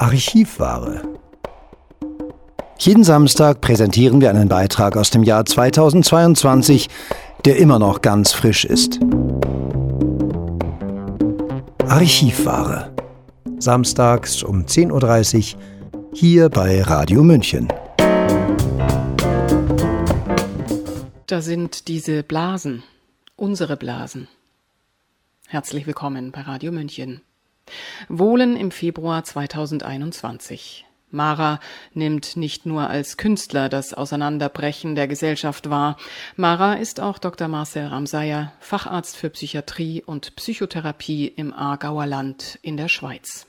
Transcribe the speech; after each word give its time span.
Archivware. 0.00 1.02
Jeden 2.78 3.04
Samstag 3.04 3.60
präsentieren 3.60 4.22
wir 4.22 4.30
einen 4.30 4.48
Beitrag 4.48 4.96
aus 4.96 5.10
dem 5.10 5.22
Jahr 5.22 5.44
2022, 5.44 6.88
der 7.44 7.58
immer 7.58 7.78
noch 7.78 8.00
ganz 8.00 8.32
frisch 8.32 8.64
ist. 8.64 8.98
Archivware. 11.86 12.90
Samstags 13.58 14.42
um 14.42 14.64
10.30 14.64 15.56
Uhr 15.56 15.60
hier 16.14 16.48
bei 16.48 16.80
Radio 16.80 17.22
München. 17.22 17.68
Da 21.26 21.42
sind 21.42 21.88
diese 21.88 22.22
Blasen, 22.22 22.84
unsere 23.36 23.76
Blasen. 23.76 24.28
Herzlich 25.46 25.86
willkommen 25.86 26.32
bei 26.32 26.40
Radio 26.40 26.72
München. 26.72 27.20
Wohlen 28.08 28.56
im 28.56 28.70
Februar 28.70 29.24
2021. 29.24 30.86
Mara 31.10 31.58
nimmt 31.92 32.36
nicht 32.36 32.66
nur 32.66 32.88
als 32.88 33.16
Künstler 33.16 33.68
das 33.68 33.94
Auseinanderbrechen 33.94 34.94
der 34.94 35.08
Gesellschaft 35.08 35.68
wahr. 35.68 35.96
Mara 36.36 36.74
ist 36.74 37.00
auch 37.00 37.18
Dr. 37.18 37.48
Marcel 37.48 37.86
Ramsayer, 37.86 38.52
Facharzt 38.60 39.16
für 39.16 39.30
Psychiatrie 39.30 40.02
und 40.04 40.36
Psychotherapie 40.36 41.26
im 41.26 41.52
Aargauer 41.52 42.06
Land 42.06 42.58
in 42.62 42.76
der 42.76 42.88
Schweiz. 42.88 43.46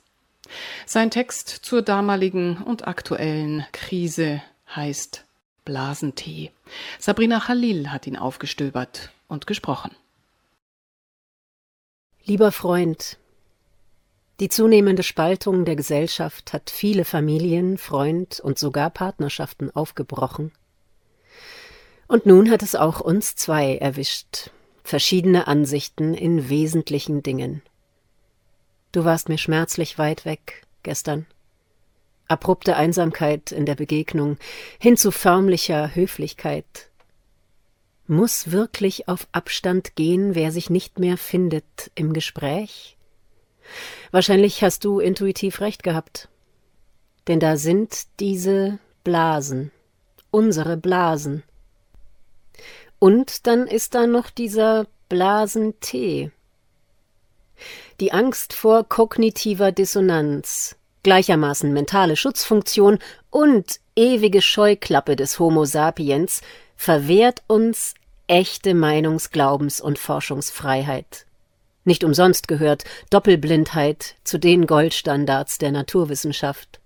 Sein 0.85 1.11
Text 1.11 1.49
zur 1.49 1.81
damaligen 1.81 2.57
und 2.57 2.87
aktuellen 2.87 3.65
Krise 3.71 4.41
heißt 4.75 5.25
Blasentee. 5.63 6.51
Sabrina 6.99 7.39
Khalil 7.39 7.91
hat 7.91 8.07
ihn 8.07 8.17
aufgestöbert 8.17 9.11
und 9.27 9.45
gesprochen. 9.45 9.91
Lieber 12.25 12.51
Freund, 12.51 13.17
die 14.41 14.49
zunehmende 14.49 15.03
Spaltung 15.03 15.65
der 15.65 15.75
Gesellschaft 15.75 16.51
hat 16.51 16.71
viele 16.71 17.05
Familien, 17.05 17.77
Freund 17.77 18.39
und 18.39 18.57
sogar 18.57 18.89
Partnerschaften 18.89 19.69
aufgebrochen. 19.69 20.51
Und 22.07 22.25
nun 22.25 22.49
hat 22.49 22.63
es 22.63 22.73
auch 22.73 23.01
uns 23.01 23.35
zwei 23.35 23.77
erwischt, 23.77 24.49
verschiedene 24.83 25.45
Ansichten 25.45 26.15
in 26.15 26.49
wesentlichen 26.49 27.21
Dingen. 27.21 27.61
Du 28.91 29.05
warst 29.05 29.29
mir 29.29 29.37
schmerzlich 29.37 29.99
weit 29.99 30.25
weg 30.25 30.65
gestern. 30.81 31.27
Abrupte 32.27 32.75
Einsamkeit 32.75 33.51
in 33.51 33.67
der 33.67 33.75
Begegnung 33.75 34.37
hin 34.79 34.97
zu 34.97 35.11
förmlicher 35.11 35.93
Höflichkeit, 35.93 36.89
muss 38.07 38.49
wirklich 38.49 39.07
auf 39.07 39.27
Abstand 39.33 39.95
gehen, 39.95 40.33
wer 40.33 40.51
sich 40.51 40.71
nicht 40.71 40.97
mehr 40.97 41.17
findet 41.17 41.91
im 41.93 42.11
Gespräch? 42.11 42.97
Wahrscheinlich 44.11 44.63
hast 44.63 44.83
du 44.85 44.99
intuitiv 44.99 45.61
recht 45.61 45.83
gehabt. 45.83 46.29
Denn 47.27 47.39
da 47.39 47.57
sind 47.57 48.07
diese 48.19 48.79
Blasen, 49.03 49.71
unsere 50.31 50.77
Blasen. 50.77 51.43
Und 52.99 53.47
dann 53.47 53.67
ist 53.67 53.95
da 53.95 54.07
noch 54.07 54.29
dieser 54.29 54.87
Blasentee. 55.09 56.31
Die 57.99 58.11
Angst 58.11 58.53
vor 58.53 58.83
kognitiver 58.83 59.71
Dissonanz, 59.71 60.75
gleichermaßen 61.03 61.71
mentale 61.71 62.15
Schutzfunktion 62.15 62.99
und 63.29 63.79
ewige 63.95 64.41
Scheuklappe 64.41 65.15
des 65.15 65.39
Homo 65.39 65.65
sapiens 65.65 66.41
verwehrt 66.75 67.43
uns 67.47 67.93
echte 68.27 68.73
Meinungs-, 68.73 69.29
Glaubens- 69.29 69.81
und 69.81 69.99
Forschungsfreiheit. 69.99 71.25
Nicht 71.83 72.03
umsonst 72.03 72.47
gehört 72.47 72.83
Doppelblindheit 73.09 74.15
zu 74.23 74.37
den 74.37 74.67
Goldstandards 74.67 75.57
der 75.57 75.71
Naturwissenschaft. 75.71 76.79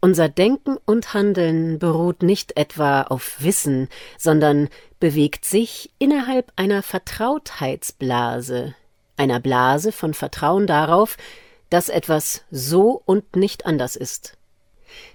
Unser 0.00 0.28
Denken 0.28 0.78
und 0.84 1.14
Handeln 1.14 1.78
beruht 1.78 2.24
nicht 2.24 2.56
etwa 2.56 3.02
auf 3.02 3.36
Wissen, 3.38 3.88
sondern 4.18 4.68
bewegt 4.98 5.44
sich 5.44 5.90
innerhalb 5.98 6.52
einer 6.56 6.82
Vertrautheitsblase, 6.82 8.74
einer 9.16 9.38
Blase 9.38 9.92
von 9.92 10.12
Vertrauen 10.12 10.66
darauf, 10.66 11.16
dass 11.68 11.88
etwas 11.88 12.42
so 12.50 13.00
und 13.04 13.36
nicht 13.36 13.64
anders 13.64 13.94
ist. 13.94 14.36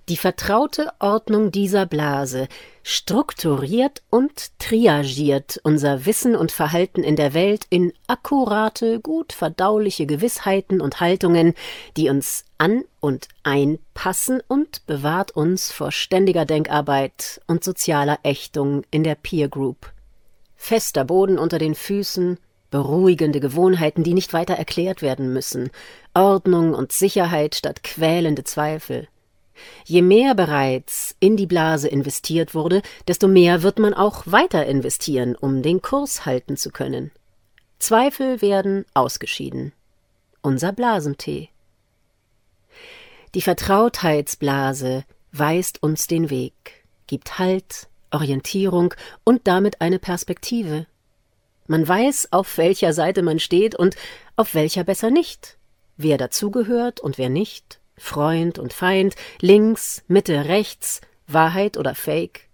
Die 0.08 0.18
vertraute 0.18 0.92
Ordnung 1.00 1.52
dieser 1.52 1.86
Blase 1.86 2.48
strukturiert 2.84 4.04
und 4.10 4.52
triagiert 4.60 5.60
unser 5.64 6.06
Wissen 6.06 6.36
und 6.36 6.52
Verhalten 6.52 7.04
in 7.04 7.16
der 7.16 7.34
Welt 7.34 7.66
in 7.70 7.92
akkurate, 8.08 9.00
gut 9.00 9.34
verdauliche 9.34 10.06
Gewissheiten 10.06 10.82
und 10.82 11.00
Haltungen, 11.00 11.56
die 11.98 12.10
uns 12.10 12.46
an 12.58 12.84
und 13.00 13.28
einpassen 13.44 14.42
und 14.48 14.86
bewahrt 14.86 15.32
uns 15.32 15.72
vor 15.72 15.92
ständiger 15.92 16.46
Denkarbeit 16.46 17.42
und 17.48 17.64
sozialer 17.64 18.20
Ächtung 18.24 18.84
in 18.92 19.04
der 19.04 19.16
Peer 19.16 19.50
Group. 19.50 19.92
Fester 20.56 21.06
Boden 21.06 21.38
unter 21.38 21.58
den 21.58 21.76
Füßen, 21.76 22.38
beruhigende 22.72 23.40
Gewohnheiten, 23.40 24.04
die 24.04 24.14
nicht 24.14 24.34
weiter 24.34 24.56
erklärt 24.56 25.02
werden 25.02 25.32
müssen, 25.34 25.70
Ordnung 26.14 26.74
und 26.74 26.92
Sicherheit 26.92 27.56
statt 27.56 27.84
quälende 27.84 28.44
Zweifel. 28.44 29.08
Je 29.86 30.02
mehr 30.02 30.36
bereits 30.36 31.16
in 31.20 31.38
die 31.38 31.48
Blase 31.48 31.88
investiert 31.88 32.54
wurde, 32.54 32.82
desto 33.08 33.28
mehr 33.28 33.64
wird 33.64 33.80
man 33.80 33.94
auch 33.94 34.24
weiter 34.26 34.66
investieren, 34.66 35.36
um 35.36 35.62
den 35.62 35.82
Kurs 35.82 36.26
halten 36.26 36.58
zu 36.58 36.72
können. 36.72 37.12
Zweifel 37.80 38.42
werden 38.42 38.86
ausgeschieden. 38.94 39.74
Unser 40.42 40.72
Blasentee. 40.72 41.50
Die 43.34 43.42
Vertrautheitsblase 43.42 45.04
weist 45.32 45.84
uns 45.84 46.08
den 46.08 46.30
Weg, 46.30 46.86
gibt 47.08 47.38
Halt, 47.38 47.88
Orientierung 48.12 48.94
und 49.24 49.42
damit 49.48 49.82
eine 49.82 50.00
Perspektive. 50.00 50.88
Man 51.68 51.88
weiß, 51.88 52.30
auf 52.32 52.58
welcher 52.58 52.94
Seite 52.94 53.24
man 53.24 53.40
steht 53.40 53.76
und 53.76 53.96
auf 54.36 54.54
welcher 54.54 54.84
besser 54.84 55.10
nicht, 55.10 55.58
wer 55.98 56.18
dazugehört 56.18 57.00
und 57.00 57.18
wer 57.18 57.30
nicht, 57.30 57.80
Freund 57.98 58.60
und 58.60 58.74
Feind, 58.74 59.16
links, 59.42 60.04
Mitte, 60.08 60.46
rechts, 60.46 61.02
Wahrheit 61.28 61.78
oder 61.78 61.96
Fake. 61.96 62.50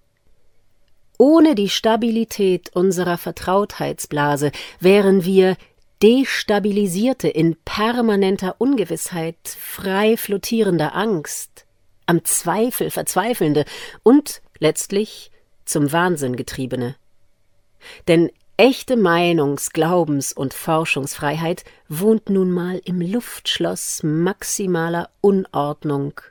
Ohne 1.18 1.56
die 1.56 1.70
Stabilität 1.70 2.76
unserer 2.76 3.18
Vertrautheitsblase 3.18 4.52
wären 4.80 5.24
wir 5.24 5.56
destabilisierte 6.02 7.28
in 7.28 7.56
permanenter 7.64 8.56
Ungewissheit, 8.58 9.38
frei 9.46 10.18
flottierender 10.18 10.96
Angst, 10.96 11.66
am 12.08 12.24
Zweifel 12.26 12.90
verzweifelnde 12.90 13.66
und 14.04 14.42
letztlich 14.60 15.32
zum 15.66 15.92
Wahnsinn 15.92 16.36
getriebene. 16.36 16.96
Denn 18.08 18.32
Echte 18.62 18.96
Meinungs-, 18.96 19.72
Glaubens- 19.72 20.34
und 20.34 20.54
Forschungsfreiheit 20.54 21.66
wohnt 21.90 22.30
nun 22.30 22.52
mal 22.52 22.80
im 22.86 23.02
Luftschloss 23.02 24.04
maximaler 24.04 25.10
Unordnung, 25.20 26.22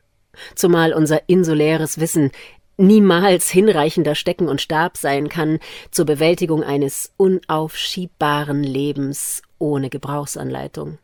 zumal 0.55 0.93
unser 0.93 1.29
insuläres 1.29 1.99
Wissen 1.99 2.31
niemals 2.77 3.51
hinreichender 3.51 4.15
Stecken 4.15 4.49
und 4.49 4.61
Stab 4.61 4.97
sein 4.97 5.29
kann 5.29 5.59
zur 5.91 6.07
Bewältigung 6.07 6.63
eines 6.63 7.13
unaufschiebbaren 7.17 8.63
Lebens 8.63 9.43
ohne 9.59 9.91
Gebrauchsanleitung. 9.91 10.99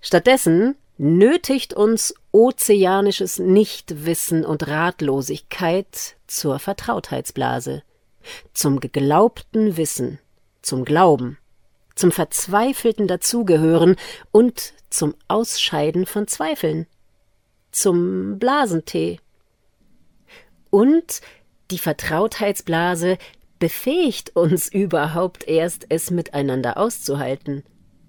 Stattdessen 0.00 0.74
nötigt 0.98 1.74
uns 1.74 2.12
ozeanisches 2.32 3.38
Nichtwissen 3.38 4.44
und 4.44 4.66
Ratlosigkeit 4.66 6.16
zur 6.26 6.58
Vertrautheitsblase 6.58 7.84
zum 8.52 8.80
geglaubten 8.80 9.76
Wissen, 9.76 10.18
zum 10.62 10.84
Glauben, 10.84 11.38
zum 11.94 12.12
verzweifelten 12.12 13.06
Dazugehören 13.06 13.96
und 14.30 14.74
zum 14.90 15.14
Ausscheiden 15.28 16.06
von 16.06 16.28
Zweifeln, 16.28 16.86
zum 17.70 18.38
Blasentee. 18.38 19.18
Und 20.70 21.20
die 21.70 21.78
Vertrautheitsblase 21.78 23.18
befähigt 23.58 24.36
uns 24.36 24.68
überhaupt 24.72 25.46
erst, 25.48 25.86
es 25.88 26.10
miteinander 26.10 26.76
auszuhalten. 26.76 27.64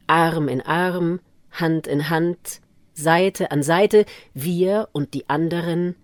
Arm 0.07 0.47
in 0.47 0.61
Arm, 0.61 1.19
Hand 1.51 1.87
in 1.87 2.09
Hand, 2.09 2.61
Seite 2.93 3.51
an 3.51 3.63
Seite, 3.63 4.05
wir 4.33 4.89
und 4.91 5.13
die 5.13 5.29
anderen. 5.29 5.95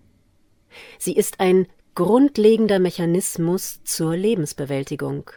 Sie 0.98 1.14
ist 1.14 1.40
ein 1.40 1.66
grundlegender 1.94 2.78
Mechanismus 2.78 3.80
zur 3.84 4.16
Lebensbewältigung. 4.16 5.30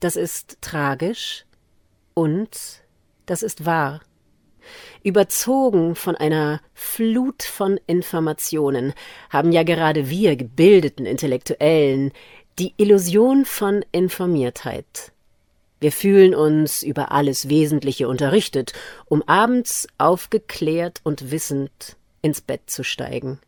Das 0.00 0.16
ist 0.16 0.58
tragisch 0.60 1.44
und 2.14 2.82
das 3.26 3.42
ist 3.42 3.66
wahr. 3.66 4.00
Überzogen 5.02 5.94
von 5.94 6.16
einer 6.16 6.60
Flut 6.72 7.42
von 7.42 7.78
Informationen 7.86 8.94
haben 9.28 9.52
ja 9.52 9.62
gerade 9.62 10.08
wir 10.08 10.36
gebildeten 10.36 11.06
Intellektuellen 11.06 12.12
die 12.58 12.72
Illusion 12.76 13.44
von 13.44 13.84
Informiertheit. 13.92 15.12
Wir 15.80 15.92
fühlen 15.92 16.34
uns 16.34 16.82
über 16.82 17.12
alles 17.12 17.48
Wesentliche 17.48 18.08
unterrichtet, 18.08 18.72
um 19.06 19.22
abends 19.22 19.86
aufgeklärt 19.98 21.00
und 21.02 21.30
wissend 21.30 21.96
ins 22.22 22.40
Bett 22.40 22.62
zu 22.66 22.84
steigen. 22.84 23.40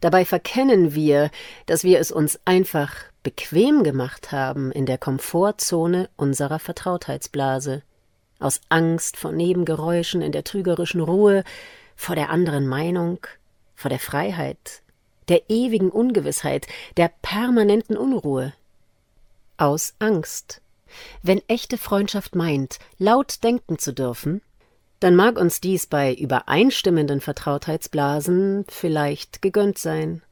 Dabei 0.00 0.24
verkennen 0.24 0.94
wir, 0.94 1.30
dass 1.66 1.84
wir 1.84 1.98
es 1.98 2.12
uns 2.12 2.38
einfach 2.44 2.94
bequem 3.22 3.82
gemacht 3.82 4.32
haben 4.32 4.70
in 4.70 4.86
der 4.86 4.98
Komfortzone 4.98 6.08
unserer 6.16 6.58
Vertrautheitsblase, 6.58 7.82
aus 8.38 8.60
Angst 8.68 9.16
vor 9.16 9.32
Nebengeräuschen 9.32 10.22
in 10.22 10.32
der 10.32 10.44
trügerischen 10.44 11.00
Ruhe, 11.00 11.44
vor 11.96 12.14
der 12.14 12.30
anderen 12.30 12.66
Meinung, 12.66 13.18
vor 13.74 13.88
der 13.88 13.98
Freiheit, 13.98 14.82
der 15.28 15.48
ewigen 15.48 15.90
Ungewissheit, 15.90 16.66
der 16.96 17.10
permanenten 17.22 17.96
Unruhe. 17.96 18.52
Aus 19.56 19.94
Angst. 19.98 20.60
Wenn 21.22 21.40
echte 21.48 21.78
Freundschaft 21.78 22.34
meint, 22.34 22.78
laut 22.98 23.42
denken 23.42 23.78
zu 23.78 23.92
dürfen, 23.92 24.42
dann 25.04 25.16
mag 25.16 25.38
uns 25.38 25.60
dies 25.60 25.86
bei 25.86 26.14
übereinstimmenden 26.14 27.20
Vertrautheitsblasen 27.20 28.64
vielleicht 28.70 29.42
gegönnt 29.42 29.76
sein. 29.76 30.22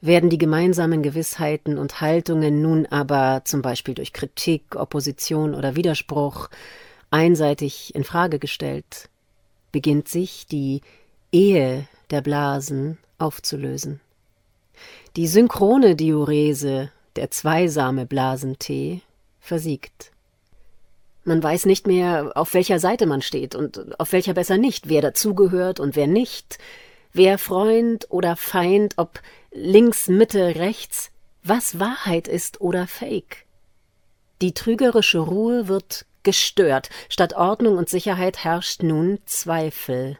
Werden 0.00 0.30
die 0.30 0.38
gemeinsamen 0.38 1.02
Gewissheiten 1.02 1.78
und 1.78 2.00
Haltungen 2.00 2.62
nun 2.62 2.86
aber 2.86 3.42
zum 3.44 3.60
Beispiel 3.60 3.94
durch 3.94 4.12
Kritik, 4.12 4.76
Opposition 4.76 5.52
oder 5.52 5.74
Widerspruch 5.74 6.48
einseitig 7.10 7.92
in 7.96 8.04
Frage 8.04 8.38
gestellt, 8.38 9.08
beginnt 9.72 10.06
sich 10.06 10.46
die 10.46 10.80
Ehe 11.32 11.88
der 12.10 12.20
Blasen 12.20 12.98
aufzulösen. 13.18 14.00
Die 15.16 15.26
synchrone 15.26 15.96
Diurese, 15.96 16.92
der 17.16 17.32
zweisame 17.32 18.06
Blasentee, 18.06 19.00
versiegt. 19.40 20.12
Man 21.28 21.42
weiß 21.42 21.66
nicht 21.66 21.86
mehr, 21.86 22.32
auf 22.36 22.54
welcher 22.54 22.78
Seite 22.78 23.04
man 23.04 23.20
steht 23.20 23.54
und 23.54 24.00
auf 24.00 24.12
welcher 24.12 24.32
besser 24.32 24.56
nicht, 24.56 24.88
wer 24.88 25.02
dazugehört 25.02 25.78
und 25.78 25.94
wer 25.94 26.06
nicht, 26.06 26.56
wer 27.12 27.36
Freund 27.36 28.06
oder 28.08 28.34
Feind, 28.34 28.94
ob 28.96 29.20
links, 29.52 30.08
Mitte, 30.08 30.54
rechts, 30.54 31.10
was 31.42 31.78
Wahrheit 31.78 32.28
ist 32.28 32.62
oder 32.62 32.86
Fake. 32.86 33.44
Die 34.40 34.54
trügerische 34.54 35.18
Ruhe 35.18 35.68
wird 35.68 36.06
gestört, 36.22 36.88
statt 37.10 37.34
Ordnung 37.34 37.76
und 37.76 37.90
Sicherheit 37.90 38.42
herrscht 38.42 38.82
nun 38.82 39.18
Zweifel. 39.26 40.16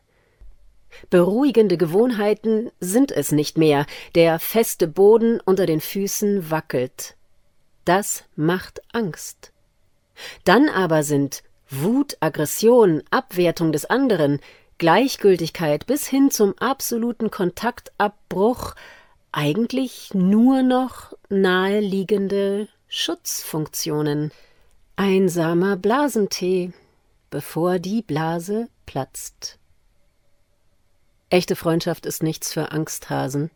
Beruhigende 1.08 1.78
Gewohnheiten 1.78 2.70
sind 2.81 3.12
es 3.12 3.32
nicht 3.32 3.56
mehr, 3.56 3.87
der 4.14 4.38
feste 4.38 4.87
Boden 4.87 5.40
unter 5.40 5.64
den 5.64 5.81
Füßen 5.81 6.50
wackelt. 6.50 7.16
Das 7.87 8.25
macht 8.37 8.82
Angst. 8.93 9.54
Dann 10.44 10.69
aber 10.69 11.03
sind 11.03 11.43
Wut, 11.70 12.17
Aggression, 12.20 13.03
Abwertung 13.11 13.73
des 13.73 13.85
anderen, 13.85 14.41
Gleichgültigkeit 14.79 15.87
bis 15.87 16.06
hin 16.06 16.31
zum 16.31 16.56
absoluten 16.59 17.31
Kontaktabbruch 17.31 18.75
eigentlich 19.32 20.15
nur 20.15 20.62
noch 20.62 21.12
naheliegende 21.29 22.69
Schutzfunktionen. 22.88 24.32
Einsamer 24.97 25.76
Blasentee, 25.76 26.73
bevor 27.31 27.79
die 27.79 28.03
Blase 28.03 28.69
platzt. 28.87 29.59
Echte 31.31 31.56
Freundschaft 31.56 32.06
ist 32.06 32.23
nichts 32.23 32.53
für 32.53 32.73
Angsthasen. 32.73 33.50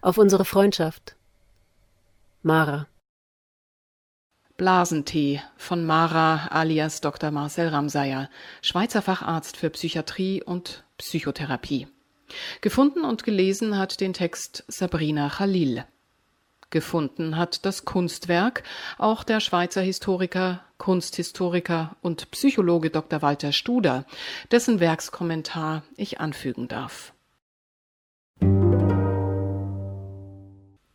Auf 0.00 0.16
unsere 0.16 0.44
Freundschaft. 0.44 1.16
Mara. 2.42 2.86
Blasentee 4.56 5.42
von 5.56 5.84
Mara 5.84 6.46
alias 6.48 7.02
Dr. 7.02 7.30
Marcel 7.30 7.68
Ramsayer, 7.68 8.30
Schweizer 8.62 9.02
Facharzt 9.02 9.56
für 9.58 9.68
Psychiatrie 9.68 10.42
und 10.42 10.84
Psychotherapie. 10.96 11.88
Gefunden 12.62 13.04
und 13.04 13.22
gelesen 13.22 13.76
hat 13.76 14.00
den 14.00 14.14
Text 14.14 14.64
Sabrina 14.66 15.28
Khalil. 15.28 15.84
Gefunden 16.70 17.36
hat 17.36 17.64
das 17.66 17.84
Kunstwerk 17.84 18.62
auch 18.98 19.24
der 19.24 19.40
Schweizer 19.40 19.82
Historiker, 19.82 20.64
Kunsthistoriker 20.78 21.94
und 22.00 22.30
Psychologe 22.30 22.90
Dr. 22.90 23.20
Walter 23.22 23.52
Studer, 23.52 24.04
dessen 24.50 24.80
Werkskommentar 24.80 25.82
ich 25.96 26.18
anfügen 26.18 26.66
darf. 26.66 27.12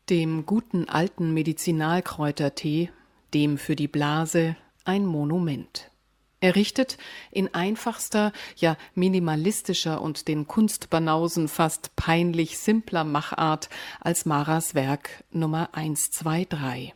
Dem 0.10 0.46
guten 0.46 0.90
alten 0.90 1.34
Medizinalkräutertee 1.34 2.90
dem 3.34 3.58
für 3.58 3.76
die 3.76 3.88
Blase 3.88 4.56
ein 4.84 5.06
Monument. 5.06 5.92
Errichtet 6.40 6.98
in 7.30 7.54
einfachster, 7.54 8.34
ja 8.56 8.76
minimalistischer 8.96 10.02
und 10.02 10.28
den 10.28 10.48
Kunstbanausen 10.48 11.48
fast 11.48 11.96
peinlich 11.96 12.58
simpler 12.58 13.04
Machart 13.04 13.70
als 14.00 14.26
Maras 14.26 14.74
Werk 14.74 15.24
Nummer 15.32 15.70
123. 15.74 16.94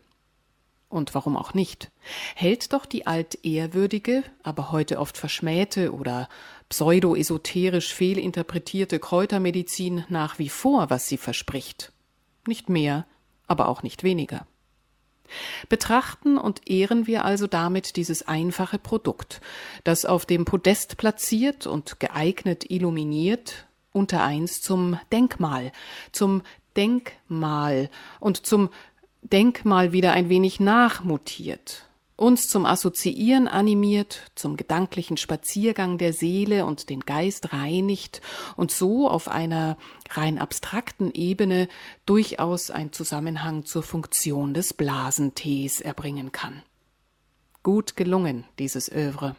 Und 0.90 1.14
warum 1.14 1.38
auch 1.38 1.54
nicht? 1.54 1.92
Hält 2.36 2.74
doch 2.74 2.86
die 2.88 3.06
altehrwürdige, 3.06 4.24
aber 4.42 4.72
heute 4.72 5.00
oft 5.00 5.18
verschmähte 5.18 5.94
oder 5.94 6.28
pseudo-esoterisch 6.70 7.94
fehlinterpretierte 7.94 8.98
Kräutermedizin 8.98 10.06
nach 10.10 10.40
wie 10.40 10.50
vor, 10.50 10.90
was 10.90 11.08
sie 11.08 11.18
verspricht. 11.18 11.92
Nicht 12.48 12.70
mehr, 12.70 13.06
aber 13.46 13.68
auch 13.68 13.84
nicht 13.84 14.04
weniger. 14.04 14.48
Betrachten 15.70 16.38
und 16.38 16.70
ehren 16.70 17.08
wir 17.08 17.26
also 17.26 17.48
damit 17.48 17.96
dieses 17.96 18.28
einfache 18.28 18.80
Produkt, 18.80 19.42
das 19.84 20.06
auf 20.06 20.26
dem 20.26 20.46
Podest 20.46 20.98
platziert 20.98 21.68
und 21.68 22.00
geeignet 22.00 22.70
illuminiert, 22.70 23.66
unter 23.92 24.24
eins 24.24 24.62
zum 24.62 25.00
Denkmal, 25.12 25.72
zum 26.12 26.42
Denkmal 26.76 27.90
und 28.20 28.46
zum 28.46 28.70
Denkmal 29.22 29.92
wieder 29.92 30.14
ein 30.14 30.30
wenig 30.30 30.60
nachmutiert, 30.60 31.85
uns 32.18 32.48
zum 32.48 32.66
Assoziieren 32.66 33.48
animiert, 33.48 34.32
zum 34.36 34.56
gedanklichen 34.56 35.18
Spaziergang 35.18 35.98
der 35.98 36.14
Seele 36.14 36.66
und 36.66 36.90
den 36.90 37.02
Geist 37.02 37.52
reinigt 37.52 38.22
und 38.56 38.72
so 38.72 39.10
auf 39.10 39.28
einer 39.28 39.78
rein 40.10 40.40
abstrakten 40.40 41.12
Ebene 41.14 41.68
durchaus 42.06 42.72
ein 42.72 42.94
Zusammenhang 42.94 43.66
zur 43.66 43.84
Funktion 43.84 44.54
des 44.54 44.74
Blasentees 44.74 45.82
erbringen 45.82 46.32
kann. 46.32 46.64
Gut 47.64 47.96
gelungen, 47.96 48.46
dieses 48.60 48.92
Övre. 48.92 49.36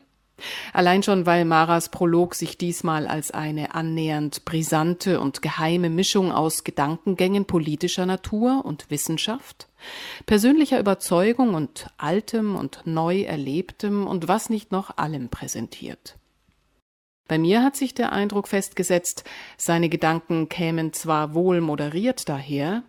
Allein 0.77 1.03
schon, 1.03 1.25
weil 1.25 1.47
Maras 1.47 1.89
Prolog 1.89 2.35
sich 2.35 2.59
diesmal 2.59 3.07
als 3.07 3.31
eine 3.31 3.75
annähernd 3.75 4.45
brisante 4.45 5.21
und 5.21 5.41
geheime 5.41 5.89
Mischung 5.89 6.33
aus 6.33 6.65
Gedankengängen 6.65 7.47
politischer 7.47 8.05
Natur 8.05 8.63
und 8.63 8.91
Wissenschaft, 8.91 9.69
persönlicher 10.27 10.79
Überzeugung 10.79 11.55
und 11.55 11.87
altem 11.97 12.57
und 12.57 12.83
neu 12.85 13.23
erlebtem 13.23 14.07
und 14.07 14.29
was 14.29 14.51
nicht 14.51 14.71
noch 14.71 14.99
allem 14.99 15.31
präsentiert. 15.31 16.19
Bei 17.27 17.39
mir 17.39 17.63
hat 17.63 17.75
sich 17.75 17.95
der 17.95 18.13
Eindruck 18.13 18.47
festgesetzt, 18.47 19.25
seine 19.57 19.89
Gedanken 19.89 20.51
kämen 20.51 20.93
zwar 20.93 21.33
wohl 21.33 21.63
moderiert 21.63 22.29
daher, 22.29 22.83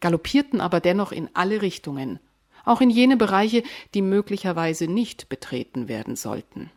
galoppierten 0.00 0.60
aber 0.60 0.80
dennoch 0.80 1.10
in 1.10 1.30
alle 1.32 1.62
Richtungen, 1.62 2.20
auch 2.66 2.82
in 2.82 2.90
jene 2.90 3.16
Bereiche, 3.16 3.62
die 3.94 4.02
möglicherweise 4.02 4.88
nicht 4.88 5.30
betreten 5.30 5.88
werden 5.88 6.16
sollten. 6.16 6.70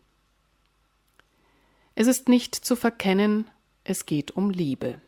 Es 1.96 2.08
ist 2.08 2.28
nicht 2.28 2.56
zu 2.56 2.76
verkennen, 2.76 3.48
es 3.84 4.06
geht 4.06 4.32
um 4.32 4.50
Liebe. 4.50 5.00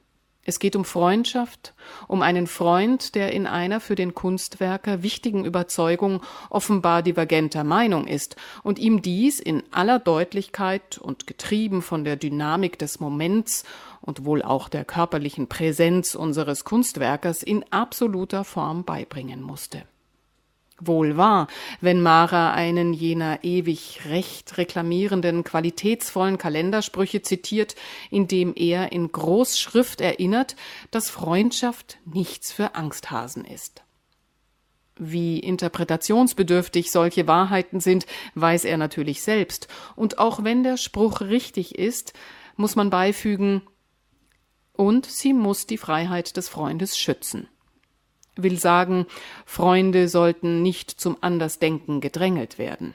Es 0.48 0.60
geht 0.60 0.76
um 0.76 0.86
Freundschaft, 0.86 1.74
um 2.08 2.22
einen 2.22 2.46
Freund, 2.46 3.16
der 3.16 3.32
in 3.32 3.48
einer 3.48 3.80
für 3.80 3.96
den 3.96 4.14
Kunstwerker 4.14 5.02
wichtigen 5.02 5.44
Überzeugung 5.44 6.22
offenbar 6.52 7.02
divergenter 7.02 7.64
Meinung 7.64 8.06
ist 8.06 8.36
und 8.62 8.78
ihm 8.78 9.02
dies 9.02 9.40
in 9.40 9.64
aller 9.72 9.98
Deutlichkeit 9.98 11.00
und 11.00 11.26
getrieben 11.26 11.82
von 11.82 12.04
der 12.04 12.16
Dynamik 12.16 12.78
des 12.78 13.00
Moments 13.00 13.64
und 14.02 14.24
wohl 14.24 14.44
auch 14.44 14.70
der 14.70 14.86
körperlichen 14.86 15.48
Präsenz 15.48 16.14
unseres 16.14 16.64
Kunstwerkers 16.64 17.42
in 17.42 17.66
absoluter 17.72 18.44
Form 18.44 18.84
beibringen 18.84 19.42
musste. 19.42 19.82
Wohl 20.80 21.16
wahr, 21.16 21.48
wenn 21.80 22.02
Mara 22.02 22.54
einen 22.54 22.92
jener 22.92 23.44
ewig 23.44 24.02
recht 24.10 24.58
reklamierenden 24.58 25.46
qualitätsvollen 25.46 26.38
Kalendersprüche 26.38 27.22
zitiert, 27.22 27.76
in 28.12 28.28
dem 28.28 28.54
er 28.56 28.92
in 28.92 29.10
Großschrift 29.10 30.02
erinnert, 30.02 30.58
dass 30.92 31.10
Freundschaft 31.10 31.98
nichts 32.06 32.52
für 32.52 32.76
Angsthasen 32.76 33.46
ist. 33.46 33.86
Wie 34.98 35.40
interpretationsbedürftig 35.40 36.92
solche 36.92 37.26
Wahrheiten 37.26 37.80
sind, 37.80 38.06
weiß 38.34 38.66
er 38.66 38.78
natürlich 38.78 39.24
selbst, 39.24 39.70
und 39.96 40.20
auch 40.20 40.44
wenn 40.44 40.64
der 40.64 40.76
Spruch 40.76 41.22
richtig 41.22 41.76
ist, 41.76 42.14
muss 42.58 42.76
man 42.76 42.90
beifügen, 42.90 43.62
und 44.74 45.06
sie 45.06 45.32
muss 45.32 45.68
die 45.68 45.78
Freiheit 45.78 46.36
des 46.36 46.50
Freundes 46.50 46.98
schützen. 46.98 47.48
Will 48.36 48.60
sagen, 48.60 49.06
Freunde 49.46 50.08
sollten 50.08 50.62
nicht 50.62 50.92
zum 50.92 51.18
Andersdenken 51.22 52.02
gedrängelt 52.02 52.58
werden. 52.58 52.94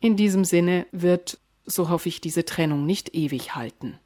In 0.00 0.16
diesem 0.16 0.44
Sinne 0.44 0.86
wird, 0.92 1.38
so 1.64 1.88
hoffe 1.88 2.08
ich, 2.08 2.20
diese 2.20 2.44
Trennung 2.44 2.86
nicht 2.86 3.14
ewig 3.14 3.54
halten. 3.54 3.98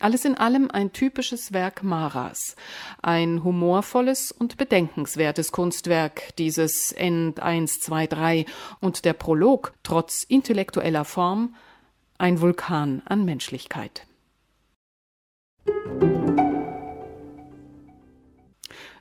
Alles 0.00 0.24
in 0.24 0.34
allem 0.34 0.70
ein 0.70 0.92
typisches 0.92 1.52
Werk 1.52 1.82
Maras, 1.82 2.56
ein 3.00 3.44
humorvolles 3.44 4.32
und 4.32 4.56
bedenkenswertes 4.56 5.52
Kunstwerk, 5.52 6.34
dieses 6.36 6.90
End 6.92 7.40
1, 7.40 7.80
2, 7.80 8.06
3 8.08 8.46
und 8.80 9.04
der 9.04 9.12
Prolog 9.12 9.72
trotz 9.82 10.24
intellektueller 10.24 11.04
Form 11.04 11.54
ein 12.18 12.40
Vulkan 12.40 13.02
an 13.06 13.24
Menschlichkeit. 13.24 14.06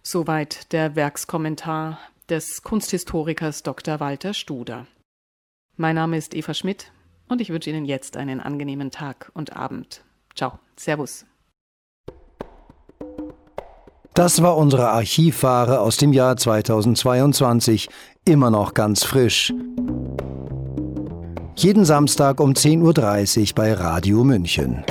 Soweit 0.05 0.74
der 0.74 0.98
Werkskommentar 0.98 1.98
des 2.27 2.62
Kunsthistorikers 2.62 3.63
Dr. 3.63 4.01
Walter 4.01 4.33
Studer. 4.33 4.86
Mein 5.77 5.95
Name 5.95 6.17
ist 6.17 6.36
Eva 6.36 6.53
Schmidt 6.53 6.91
und 7.29 7.39
ich 7.39 7.50
wünsche 7.50 7.69
Ihnen 7.69 7.86
jetzt 7.86 8.17
einen 8.17 8.41
angenehmen 8.41 8.91
Tag 8.91 9.31
und 9.33 9.55
Abend. 9.55 10.03
Ciao, 10.36 10.60
Servus. 10.75 11.25
Das 14.13 14.41
war 14.41 14.57
unsere 14.57 14.89
Archivware 14.89 15.79
aus 15.79 15.95
dem 15.95 16.12
Jahr 16.12 16.36
2022, 16.36 17.88
immer 18.25 18.51
noch 18.51 18.74
ganz 18.74 19.05
frisch. 19.05 19.53
Jeden 21.55 21.86
Samstag 21.86 22.41
um 22.41 22.51
10.30 22.51 23.39
Uhr 23.50 23.55
bei 23.55 23.74
Radio 23.74 24.25
München. 24.25 24.83